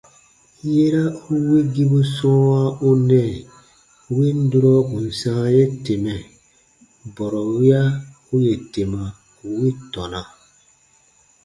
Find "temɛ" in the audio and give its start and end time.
5.83-6.13